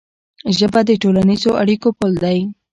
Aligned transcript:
ژبه 0.57 0.81
د 0.87 0.91
ټولنیزو 1.01 1.49
اړیکو 1.61 1.89
پل 1.97 2.11
دی. 2.23 2.39